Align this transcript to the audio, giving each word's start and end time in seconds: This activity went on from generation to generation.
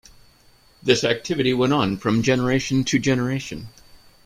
This 0.81 1.03
activity 1.03 1.53
went 1.53 1.73
on 1.73 1.95
from 1.95 2.23
generation 2.23 2.83
to 2.85 2.97
generation. 2.97 3.67